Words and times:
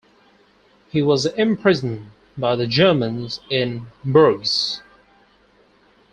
He 0.89 1.03
was 1.03 1.27
imprisoned 1.27 2.09
by 2.35 2.55
the 2.55 2.65
Germans 2.65 3.39
in 3.51 3.85
Bourges. 4.03 4.81